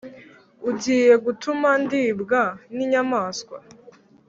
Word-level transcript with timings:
ugiye 0.69 1.13
gutuma 1.25 1.69
ndibwa 1.83 2.41
n' 2.75 2.81
inyamaswa? 2.85 3.57